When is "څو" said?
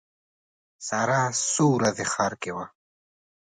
1.53-1.65